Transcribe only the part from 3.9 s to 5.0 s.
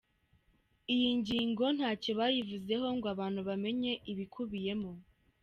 ibikubiyemo.